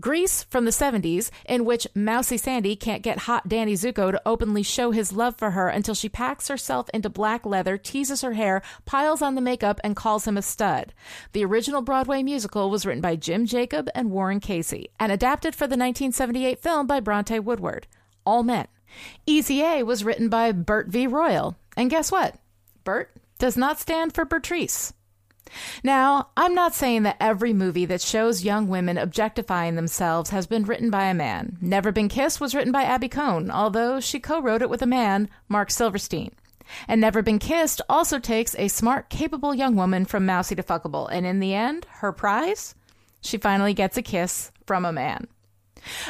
Grease 0.00 0.44
from 0.44 0.64
the 0.64 0.70
70s, 0.70 1.30
in 1.44 1.66
which 1.66 1.86
Mousy 1.94 2.38
Sandy 2.38 2.74
can't 2.74 3.02
get 3.02 3.18
hot 3.18 3.50
Danny 3.50 3.74
Zuko 3.74 4.12
to 4.12 4.22
openly 4.24 4.62
show 4.62 4.92
his 4.92 5.12
love 5.12 5.36
for 5.36 5.50
her 5.50 5.68
until 5.68 5.94
she 5.94 6.08
packs 6.08 6.48
herself 6.48 6.88
into 6.94 7.10
black 7.10 7.44
leather, 7.44 7.76
teases 7.76 8.22
her 8.22 8.32
hair, 8.32 8.62
piles 8.86 9.20
on 9.20 9.34
the 9.34 9.42
makeup, 9.42 9.78
and 9.84 9.94
calls 9.94 10.26
him 10.26 10.38
a 10.38 10.42
stud. 10.42 10.94
The 11.32 11.44
original 11.44 11.82
Broadway 11.82 12.22
musical 12.22 12.70
was 12.70 12.86
written 12.86 13.02
by 13.02 13.16
Jim 13.16 13.44
Jacob 13.44 13.90
and 13.94 14.10
Warren 14.10 14.40
Casey, 14.40 14.88
and 14.98 15.12
adapted 15.12 15.54
for 15.54 15.66
the 15.66 15.76
1978 15.76 16.58
film 16.60 16.86
by 16.86 16.98
Bronte 16.98 17.38
Woodward. 17.40 17.86
All 18.24 18.42
men. 18.42 18.68
Easy 19.26 19.62
A 19.62 19.82
was 19.82 20.04
written 20.04 20.28
by 20.28 20.52
Bert 20.52 20.88
V. 20.88 21.06
Royal. 21.06 21.56
And 21.76 21.90
guess 21.90 22.12
what? 22.12 22.36
Bert 22.84 23.10
does 23.38 23.56
not 23.56 23.80
stand 23.80 24.14
for 24.14 24.24
Bertrice. 24.24 24.92
Now, 25.82 26.28
I'm 26.36 26.54
not 26.54 26.74
saying 26.74 27.02
that 27.02 27.16
every 27.20 27.52
movie 27.52 27.84
that 27.86 28.00
shows 28.00 28.44
young 28.44 28.68
women 28.68 28.96
objectifying 28.96 29.74
themselves 29.74 30.30
has 30.30 30.46
been 30.46 30.64
written 30.64 30.90
by 30.90 31.04
a 31.04 31.14
man. 31.14 31.58
Never 31.60 31.92
Been 31.92 32.08
Kissed 32.08 32.40
was 32.40 32.54
written 32.54 32.72
by 32.72 32.84
Abby 32.84 33.08
Kohn, 33.08 33.50
although 33.50 34.00
she 34.00 34.20
co 34.20 34.40
wrote 34.40 34.62
it 34.62 34.70
with 34.70 34.82
a 34.82 34.86
man, 34.86 35.28
Mark 35.48 35.70
Silverstein. 35.70 36.32
And 36.88 37.00
Never 37.00 37.22
Been 37.22 37.38
Kissed 37.38 37.82
also 37.88 38.18
takes 38.18 38.54
a 38.56 38.68
smart, 38.68 39.10
capable 39.10 39.54
young 39.54 39.76
woman 39.76 40.04
from 40.04 40.24
mousy 40.24 40.54
to 40.54 40.62
fuckable, 40.62 41.08
and 41.10 41.26
in 41.26 41.40
the 41.40 41.54
end, 41.54 41.86
her 41.90 42.12
prize? 42.12 42.74
She 43.20 43.36
finally 43.36 43.74
gets 43.74 43.96
a 43.96 44.02
kiss 44.02 44.52
from 44.66 44.84
a 44.84 44.92
man. 44.92 45.26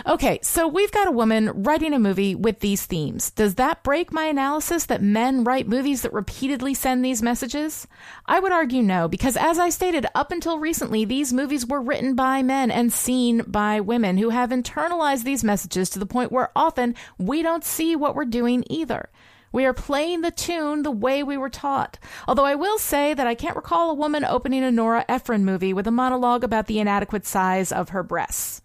Okay, 0.07 0.39
so 0.43 0.69
we've 0.69 0.93
got 0.93 1.09
a 1.09 1.13
woman 1.13 1.63
writing 1.63 1.93
a 1.93 1.99
movie 1.99 2.35
with 2.35 2.61
these 2.61 2.87
themes. 2.87 3.31
Does 3.31 3.57
that 3.57 3.83
break 3.83 4.13
my 4.13 4.25
analysis 4.25 4.87
that 4.87 5.03
men 5.03 5.45
write 5.45 5.69
movies 5.69 6.03
that 6.03 6.13
repeatedly 6.13 6.75
send 6.75 7.05
these 7.05 7.23
messages? 7.23 7.87
I 8.27 8.41
would 8.41 8.53
argue 8.53 8.83
no, 8.83 9.09
because 9.09 9.37
as 9.37 9.59
I 9.59 9.71
stated, 9.71 10.07
up 10.15 10.31
until 10.33 10.59
recently, 10.59 11.05
these 11.05 11.33
movies 11.33 11.67
were 11.67 11.81
written 11.81 12.15
by 12.15 12.43
men 12.43 12.71
and 12.71 12.93
seen 12.93 13.43
by 13.47 13.81
women 13.81 14.19
who 14.19 14.31
have 14.31 14.51
internalized 14.51 15.25
these 15.25 15.45
messages 15.45 15.91
to 15.91 15.99
the 15.99 16.07
point 16.07 16.33
where 16.33 16.51
often 16.55 16.95
we 17.19 17.43
don't 17.43 17.65
see 17.65 17.97
what 17.97 18.15
we're 18.15 18.25
doing 18.25 18.65
either. 18.69 19.11
We 19.53 19.67
are 19.67 19.75
playing 19.75 20.23
the 20.23 20.31
tune 20.31 20.83
the 20.83 20.91
way 20.91 21.23
we 21.23 21.37
were 21.37 21.51
taught. 21.51 21.99
Although 22.27 22.47
I 22.47 22.55
will 22.55 22.79
say 22.79 23.13
that 23.13 23.27
I 23.27 23.35
can't 23.35 23.57
recall 23.57 23.91
a 23.91 23.95
woman 23.95 24.25
opening 24.25 24.65
a 24.65 24.71
Nora 24.71 25.05
Ephron 25.09 25.45
movie 25.45 25.75
with 25.75 25.87
a 25.87 25.91
monologue 25.91 26.43
about 26.43 26.67
the 26.67 26.81
inadequate 26.81 27.27
size 27.27 27.71
of 27.71 27.91
her 27.91 28.03
breasts. 28.03 28.62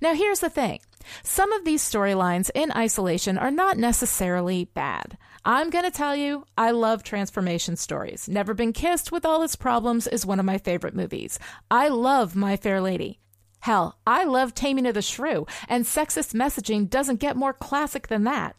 Now, 0.00 0.14
here's 0.14 0.40
the 0.40 0.50
thing 0.50 0.80
some 1.22 1.52
of 1.52 1.64
these 1.64 1.82
storylines 1.82 2.50
in 2.54 2.72
isolation 2.72 3.38
are 3.38 3.50
not 3.50 3.78
necessarily 3.78 4.66
bad. 4.66 5.18
I'm 5.44 5.70
going 5.70 5.84
to 5.84 5.90
tell 5.90 6.14
you, 6.14 6.44
I 6.56 6.70
love 6.70 7.02
transformation 7.02 7.76
stories. 7.76 8.28
Never 8.28 8.54
Been 8.54 8.72
Kissed 8.72 9.10
with 9.10 9.26
All 9.26 9.42
Its 9.42 9.56
Problems 9.56 10.06
is 10.06 10.24
one 10.24 10.38
of 10.38 10.46
my 10.46 10.58
favorite 10.58 10.94
movies. 10.94 11.38
I 11.70 11.88
love 11.88 12.36
My 12.36 12.56
Fair 12.56 12.80
Lady. 12.80 13.18
Hell, 13.60 13.98
I 14.06 14.24
love 14.24 14.54
Taming 14.54 14.86
of 14.86 14.94
the 14.94 15.02
Shrew, 15.02 15.46
and 15.68 15.84
sexist 15.84 16.34
messaging 16.34 16.88
doesn't 16.90 17.20
get 17.20 17.36
more 17.36 17.52
classic 17.52 18.08
than 18.08 18.24
that. 18.24 18.56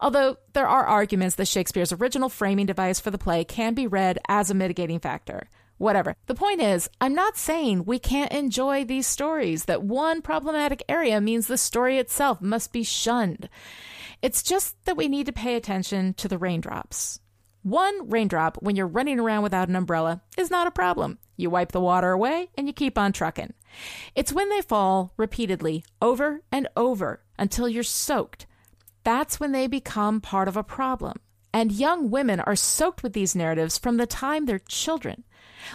Although 0.00 0.36
there 0.52 0.68
are 0.68 0.84
arguments 0.84 1.36
that 1.36 1.48
Shakespeare's 1.48 1.92
original 1.92 2.28
framing 2.28 2.66
device 2.66 3.00
for 3.00 3.10
the 3.10 3.18
play 3.18 3.44
can 3.44 3.74
be 3.74 3.86
read 3.86 4.18
as 4.28 4.50
a 4.50 4.54
mitigating 4.54 4.98
factor. 4.98 5.48
Whatever. 5.78 6.16
The 6.26 6.34
point 6.34 6.60
is, 6.60 6.88
I'm 7.00 7.14
not 7.14 7.36
saying 7.36 7.84
we 7.84 7.98
can't 7.98 8.32
enjoy 8.32 8.84
these 8.84 9.06
stories, 9.06 9.66
that 9.66 9.82
one 9.82 10.22
problematic 10.22 10.82
area 10.88 11.20
means 11.20 11.46
the 11.46 11.58
story 11.58 11.98
itself 11.98 12.40
must 12.40 12.72
be 12.72 12.82
shunned. 12.82 13.48
It's 14.22 14.42
just 14.42 14.82
that 14.86 14.96
we 14.96 15.08
need 15.08 15.26
to 15.26 15.32
pay 15.32 15.54
attention 15.54 16.14
to 16.14 16.28
the 16.28 16.38
raindrops. 16.38 17.20
One 17.62 18.08
raindrop 18.08 18.58
when 18.62 18.76
you're 18.76 18.86
running 18.86 19.18
around 19.18 19.42
without 19.42 19.68
an 19.68 19.76
umbrella 19.76 20.22
is 20.38 20.50
not 20.50 20.66
a 20.66 20.70
problem. 20.70 21.18
You 21.36 21.50
wipe 21.50 21.72
the 21.72 21.80
water 21.80 22.12
away 22.12 22.48
and 22.56 22.66
you 22.66 22.72
keep 22.72 22.96
on 22.96 23.12
trucking. 23.12 23.52
It's 24.14 24.32
when 24.32 24.48
they 24.48 24.62
fall 24.62 25.12
repeatedly, 25.16 25.84
over 26.00 26.42
and 26.50 26.68
over, 26.76 27.22
until 27.38 27.68
you're 27.68 27.82
soaked. 27.82 28.46
That's 29.04 29.38
when 29.38 29.52
they 29.52 29.66
become 29.66 30.20
part 30.20 30.48
of 30.48 30.56
a 30.56 30.62
problem. 30.62 31.18
And 31.52 31.72
young 31.72 32.10
women 32.10 32.40
are 32.40 32.56
soaked 32.56 33.02
with 33.02 33.12
these 33.12 33.34
narratives 33.34 33.78
from 33.78 33.96
the 33.96 34.06
time 34.06 34.46
they're 34.46 34.58
children. 34.58 35.24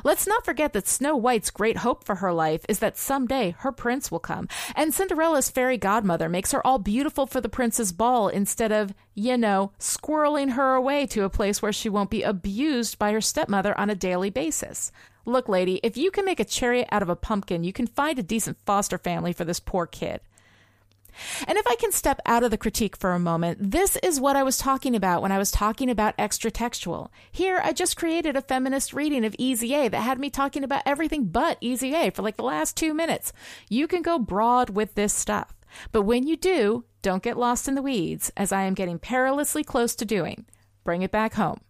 Let's 0.03 0.27
not 0.27 0.45
forget 0.45 0.73
that 0.73 0.87
Snow 0.87 1.15
White's 1.15 1.49
great 1.49 1.77
hope 1.77 2.03
for 2.03 2.15
her 2.15 2.33
life 2.33 2.65
is 2.67 2.79
that 2.79 2.97
someday 2.97 3.55
her 3.59 3.71
prince 3.71 4.11
will 4.11 4.19
come, 4.19 4.47
and 4.75 4.93
Cinderella's 4.93 5.49
fairy 5.49 5.77
godmother 5.77 6.29
makes 6.29 6.51
her 6.51 6.65
all 6.65 6.79
beautiful 6.79 7.25
for 7.25 7.41
the 7.41 7.49
prince's 7.49 7.91
ball 7.91 8.27
instead 8.27 8.71
of, 8.71 8.93
you 9.15 9.37
know, 9.37 9.71
squirreling 9.79 10.53
her 10.53 10.75
away 10.75 11.05
to 11.07 11.23
a 11.23 11.29
place 11.29 11.61
where 11.61 11.73
she 11.73 11.89
won't 11.89 12.09
be 12.09 12.23
abused 12.23 12.97
by 12.99 13.11
her 13.11 13.21
stepmother 13.21 13.77
on 13.79 13.89
a 13.89 13.95
daily 13.95 14.29
basis. 14.29 14.91
Look, 15.25 15.47
lady, 15.47 15.79
if 15.83 15.97
you 15.97 16.09
can 16.09 16.25
make 16.25 16.39
a 16.39 16.45
chariot 16.45 16.87
out 16.91 17.03
of 17.03 17.09
a 17.09 17.15
pumpkin, 17.15 17.63
you 17.63 17.73
can 17.73 17.87
find 17.87 18.17
a 18.17 18.23
decent 18.23 18.57
foster 18.65 18.97
family 18.97 19.33
for 19.33 19.45
this 19.45 19.59
poor 19.59 19.85
kid. 19.85 20.21
And 21.47 21.57
if 21.57 21.65
I 21.67 21.75
can 21.75 21.91
step 21.91 22.19
out 22.25 22.43
of 22.43 22.51
the 22.51 22.57
critique 22.57 22.95
for 22.95 23.11
a 23.11 23.19
moment, 23.19 23.71
this 23.71 23.97
is 24.03 24.19
what 24.19 24.35
I 24.35 24.43
was 24.43 24.57
talking 24.57 24.95
about 24.95 25.21
when 25.21 25.31
I 25.31 25.37
was 25.37 25.51
talking 25.51 25.89
about 25.89 26.15
extra 26.17 26.51
textual. 26.51 27.11
Here, 27.31 27.61
I 27.63 27.73
just 27.73 27.97
created 27.97 28.35
a 28.35 28.41
feminist 28.41 28.93
reading 28.93 29.25
of 29.25 29.35
Easy 29.37 29.73
A 29.73 29.89
that 29.89 30.01
had 30.01 30.19
me 30.19 30.29
talking 30.29 30.63
about 30.63 30.83
everything 30.85 31.25
but 31.25 31.57
Easy 31.61 31.93
A 31.93 32.09
for 32.09 32.21
like 32.21 32.37
the 32.37 32.43
last 32.43 32.75
two 32.75 32.93
minutes. 32.93 33.33
You 33.69 33.87
can 33.87 34.01
go 34.01 34.19
broad 34.19 34.69
with 34.69 34.95
this 34.95 35.13
stuff. 35.13 35.53
But 35.91 36.03
when 36.03 36.27
you 36.27 36.35
do, 36.35 36.85
don't 37.01 37.23
get 37.23 37.37
lost 37.37 37.67
in 37.67 37.75
the 37.75 37.81
weeds, 37.81 38.31
as 38.35 38.51
I 38.51 38.63
am 38.63 38.73
getting 38.73 38.99
perilously 38.99 39.63
close 39.63 39.95
to 39.95 40.05
doing. 40.05 40.45
Bring 40.83 41.01
it 41.01 41.11
back 41.11 41.33
home. 41.33 41.61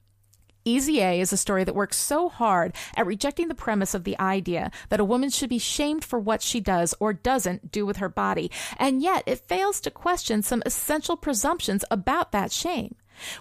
Easy 0.63 1.01
A 1.01 1.19
is 1.19 1.33
a 1.33 1.37
story 1.37 1.63
that 1.63 1.75
works 1.75 1.97
so 1.97 2.29
hard 2.29 2.73
at 2.95 3.05
rejecting 3.05 3.47
the 3.47 3.55
premise 3.55 3.93
of 3.93 4.03
the 4.03 4.19
idea 4.19 4.71
that 4.89 4.99
a 4.99 5.05
woman 5.05 5.29
should 5.29 5.49
be 5.49 5.57
shamed 5.57 6.03
for 6.03 6.19
what 6.19 6.41
she 6.41 6.59
does 6.59 6.93
or 6.99 7.13
doesn't 7.13 7.71
do 7.71 7.85
with 7.85 7.97
her 7.97 8.09
body, 8.09 8.51
and 8.77 9.01
yet 9.01 9.23
it 9.25 9.47
fails 9.47 9.81
to 9.81 9.91
question 9.91 10.41
some 10.41 10.61
essential 10.65 11.17
presumptions 11.17 11.83
about 11.89 12.31
that 12.31 12.51
shame. 12.51 12.95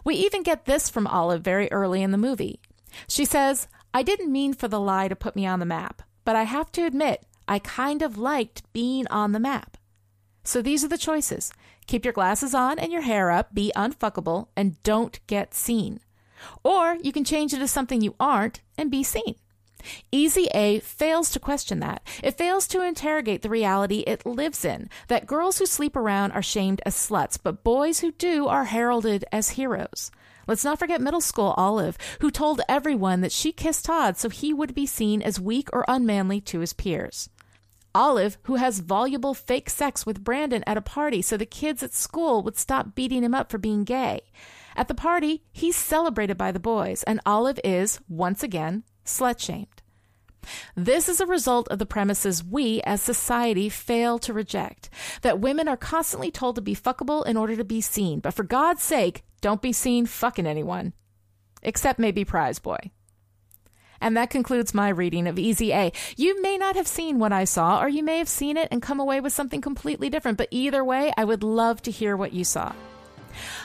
We 0.04 0.14
even 0.14 0.42
get 0.42 0.64
this 0.64 0.88
from 0.88 1.06
Olive 1.06 1.42
very 1.42 1.70
early 1.70 2.02
in 2.02 2.10
the 2.10 2.18
movie. 2.18 2.60
She 3.08 3.24
says, 3.24 3.68
I 3.92 4.02
didn't 4.02 4.32
mean 4.32 4.54
for 4.54 4.68
the 4.68 4.80
lie 4.80 5.08
to 5.08 5.16
put 5.16 5.36
me 5.36 5.46
on 5.46 5.60
the 5.60 5.66
map, 5.66 6.02
but 6.24 6.36
I 6.36 6.44
have 6.44 6.72
to 6.72 6.86
admit, 6.86 7.26
I 7.46 7.58
kind 7.58 8.02
of 8.02 8.18
liked 8.18 8.62
being 8.72 9.06
on 9.08 9.32
the 9.32 9.40
map. 9.40 9.76
So 10.44 10.62
these 10.62 10.84
are 10.84 10.88
the 10.88 10.98
choices. 10.98 11.52
Keep 11.86 12.04
your 12.04 12.14
glasses 12.14 12.54
on 12.54 12.78
and 12.78 12.92
your 12.92 13.02
hair 13.02 13.30
up, 13.30 13.54
be 13.54 13.72
unfuckable, 13.76 14.48
and 14.56 14.82
don't 14.82 15.18
get 15.26 15.54
seen. 15.54 16.00
Or 16.64 16.96
you 17.02 17.12
can 17.12 17.24
change 17.24 17.52
it 17.52 17.58
to 17.58 17.68
something 17.68 18.00
you 18.00 18.14
aren't 18.18 18.60
and 18.78 18.90
be 18.90 19.02
seen. 19.02 19.36
Easy 20.12 20.48
A 20.54 20.80
fails 20.80 21.30
to 21.30 21.40
question 21.40 21.80
that. 21.80 22.02
It 22.22 22.36
fails 22.36 22.66
to 22.68 22.82
interrogate 22.82 23.42
the 23.42 23.48
reality 23.48 24.00
it 24.06 24.26
lives 24.26 24.64
in 24.64 24.90
that 25.08 25.26
girls 25.26 25.58
who 25.58 25.66
sleep 25.66 25.96
around 25.96 26.32
are 26.32 26.42
shamed 26.42 26.82
as 26.84 26.94
sluts, 26.94 27.38
but 27.42 27.64
boys 27.64 28.00
who 28.00 28.12
do 28.12 28.46
are 28.46 28.64
heralded 28.64 29.24
as 29.32 29.50
heroes. 29.50 30.10
Let's 30.46 30.64
not 30.64 30.78
forget 30.78 31.00
middle 31.00 31.20
school 31.20 31.54
Olive, 31.56 31.96
who 32.20 32.30
told 32.30 32.60
everyone 32.68 33.20
that 33.20 33.32
she 33.32 33.52
kissed 33.52 33.84
Todd 33.84 34.16
so 34.16 34.28
he 34.28 34.52
would 34.52 34.74
be 34.74 34.86
seen 34.86 35.22
as 35.22 35.38
weak 35.38 35.68
or 35.72 35.84
unmanly 35.86 36.40
to 36.42 36.60
his 36.60 36.72
peers. 36.72 37.28
Olive, 37.94 38.38
who 38.44 38.56
has 38.56 38.80
voluble 38.80 39.34
fake 39.34 39.68
sex 39.68 40.06
with 40.06 40.22
Brandon 40.22 40.62
at 40.66 40.76
a 40.76 40.82
party 40.82 41.22
so 41.22 41.36
the 41.36 41.46
kids 41.46 41.82
at 41.82 41.92
school 41.92 42.42
would 42.42 42.56
stop 42.56 42.94
beating 42.94 43.24
him 43.24 43.34
up 43.34 43.50
for 43.50 43.58
being 43.58 43.84
gay. 43.84 44.20
At 44.76 44.88
the 44.88 44.94
party, 44.94 45.42
he's 45.52 45.76
celebrated 45.76 46.36
by 46.36 46.52
the 46.52 46.60
boys, 46.60 47.02
and 47.04 47.20
Olive 47.26 47.60
is, 47.64 48.00
once 48.08 48.42
again, 48.42 48.84
slut 49.04 49.38
shamed. 49.40 49.82
This 50.74 51.08
is 51.08 51.20
a 51.20 51.26
result 51.26 51.68
of 51.68 51.78
the 51.78 51.86
premises 51.86 52.44
we, 52.44 52.80
as 52.82 53.02
society, 53.02 53.68
fail 53.68 54.18
to 54.20 54.32
reject 54.32 54.88
that 55.22 55.40
women 55.40 55.68
are 55.68 55.76
constantly 55.76 56.30
told 56.30 56.54
to 56.56 56.62
be 56.62 56.74
fuckable 56.74 57.26
in 57.26 57.36
order 57.36 57.56
to 57.56 57.64
be 57.64 57.80
seen, 57.80 58.20
but 58.20 58.34
for 58.34 58.42
God's 58.42 58.82
sake, 58.82 59.22
don't 59.40 59.62
be 59.62 59.72
seen 59.72 60.06
fucking 60.06 60.46
anyone. 60.46 60.92
Except 61.62 61.98
maybe 61.98 62.24
Prize 62.24 62.58
Boy. 62.58 62.90
And 64.00 64.16
that 64.16 64.30
concludes 64.30 64.72
my 64.72 64.88
reading 64.88 65.26
of 65.26 65.38
Easy 65.38 65.74
A. 65.74 65.92
You 66.16 66.40
may 66.40 66.56
not 66.56 66.74
have 66.74 66.88
seen 66.88 67.18
what 67.18 67.32
I 67.32 67.44
saw, 67.44 67.82
or 67.82 67.88
you 67.88 68.02
may 68.02 68.16
have 68.16 68.30
seen 68.30 68.56
it 68.56 68.68
and 68.70 68.80
come 68.80 68.98
away 68.98 69.20
with 69.20 69.34
something 69.34 69.60
completely 69.60 70.08
different, 70.08 70.38
but 70.38 70.48
either 70.50 70.82
way, 70.82 71.12
I 71.18 71.24
would 71.24 71.42
love 71.42 71.82
to 71.82 71.90
hear 71.90 72.16
what 72.16 72.32
you 72.32 72.44
saw. 72.44 72.72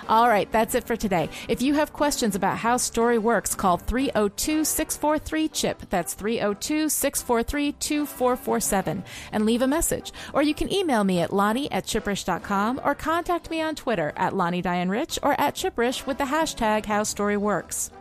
All 0.08 0.28
right, 0.28 0.52
that's 0.52 0.76
it 0.76 0.86
for 0.86 0.96
today. 0.96 1.30
If 1.48 1.62
you 1.62 1.74
have 1.76 1.94
questions 1.94 2.36
about 2.36 2.58
how 2.58 2.78
Story 2.78 3.18
works, 3.18 3.56
call 3.56 3.78
302 3.78 4.66
643 4.66 5.48
CHIP. 5.50 5.90
That's 5.90 6.14
302 6.14 6.90
643 6.90 7.72
2447 7.74 9.04
and 9.32 9.46
leave 9.46 9.62
a 9.62 9.68
message. 9.68 10.12
Or 10.34 10.44
you 10.44 10.54
can 10.54 10.72
email 10.72 11.04
me 11.04 11.20
at 11.22 11.34
Lani 11.34 11.72
at 11.72 11.86
chiprich.com 11.86 12.82
or 12.84 12.96
contact 12.96 13.50
me 13.50 13.62
on 13.62 13.76
Twitter 13.76 14.14
at 14.16 14.36
Lani 14.36 14.62
Diane 14.62 14.90
Rich 14.90 15.20
or 15.24 15.40
at 15.40 15.56
ChipRich 15.56 16.06
with 16.06 16.18
the 16.18 16.26
hashtag 16.26 16.86
How 16.86 17.04
Story 17.04 17.38
Works. 17.38 17.92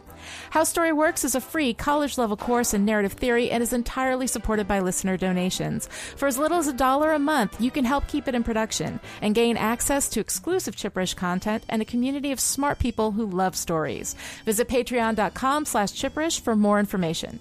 How 0.50 0.64
Story 0.64 0.92
Works 0.92 1.24
is 1.24 1.34
a 1.34 1.40
free 1.40 1.74
college 1.74 2.18
level 2.18 2.36
course 2.36 2.74
in 2.74 2.84
narrative 2.84 3.12
theory 3.12 3.50
and 3.50 3.62
is 3.62 3.72
entirely 3.72 4.26
supported 4.26 4.68
by 4.68 4.80
listener 4.80 5.16
donations. 5.16 5.88
For 6.16 6.26
as 6.26 6.38
little 6.38 6.58
as 6.58 6.68
a 6.68 6.72
dollar 6.72 7.12
a 7.12 7.18
month, 7.18 7.60
you 7.60 7.70
can 7.70 7.84
help 7.84 8.06
keep 8.06 8.28
it 8.28 8.34
in 8.34 8.44
production 8.44 9.00
and 9.20 9.34
gain 9.34 9.56
access 9.56 10.08
to 10.10 10.20
exclusive 10.20 10.76
ChipRich 10.76 11.16
content 11.16 11.64
and 11.68 11.82
a 11.82 11.84
community 11.84 12.32
of 12.32 12.40
smart 12.40 12.78
people 12.78 13.12
who 13.12 13.26
love 13.26 13.56
stories. 13.56 14.14
Visit 14.44 14.68
patreon.com 14.68 15.64
slash 15.64 15.92
chiprich 15.92 16.40
for 16.40 16.56
more 16.56 16.78
information. 16.78 17.38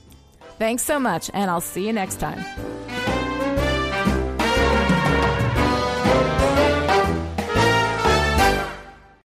Thanks 0.60 0.84
so 0.84 1.00
much, 1.00 1.32
and 1.34 1.50
I'll 1.50 1.62
see 1.62 1.86
you 1.86 1.94
next 1.94 2.20
time. 2.20 2.93